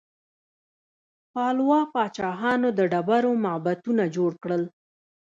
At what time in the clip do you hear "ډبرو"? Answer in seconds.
2.91-3.31